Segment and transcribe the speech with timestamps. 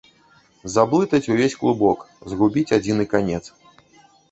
[0.75, 1.99] Заблытаць увесь клубок,
[2.33, 3.43] згубіць адзіны канец.